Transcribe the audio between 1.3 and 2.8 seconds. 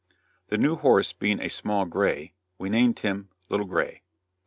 a small gray, we